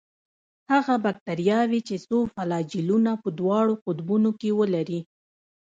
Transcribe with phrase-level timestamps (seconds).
[0.71, 4.99] هغه باکتریاوې چې څو فلاجیلونه په دواړو قطبونو کې ولري.